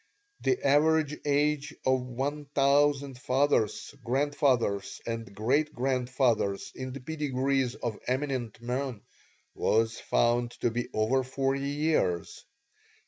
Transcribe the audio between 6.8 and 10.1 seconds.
the pedigrees of eminent men was